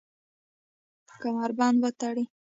[1.21, 2.25] کمربند وتړئ